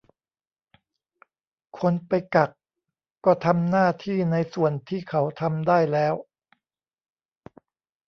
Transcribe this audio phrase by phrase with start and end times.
[1.79, 2.51] คนไปกัก
[3.25, 6.13] ก็ทำหน้าที่ในส่วนที่เขาทำได้แล้ว